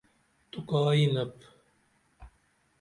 تو 0.51 0.57
کا 0.69 0.79
یِنپ؟ 0.99 1.33